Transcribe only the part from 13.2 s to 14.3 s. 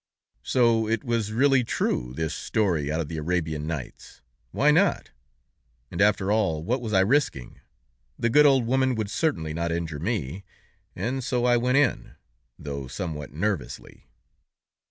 nervously.